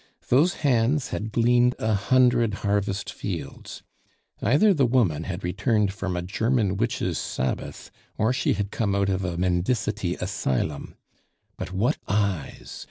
Those 0.29 0.53
hands 0.65 1.09
had 1.09 1.31
gleaned 1.31 1.75
a 1.77 1.93
hundred 1.93 2.55
harvest 2.65 3.11
fields. 3.13 3.83
Either 4.41 4.73
the 4.73 4.87
woman 4.87 5.25
had 5.25 5.43
returned 5.43 5.93
from 5.93 6.17
a 6.17 6.23
German 6.23 6.75
witches' 6.75 7.19
Sabbath, 7.19 7.91
or 8.17 8.33
she 8.33 8.53
had 8.53 8.71
come 8.71 8.95
out 8.95 9.09
of 9.09 9.23
a 9.23 9.37
mendicity 9.37 10.15
asylum. 10.15 10.95
But 11.55 11.71
what 11.71 11.99
eyes! 12.07 12.79